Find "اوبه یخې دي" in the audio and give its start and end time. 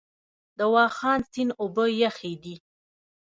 1.61-2.55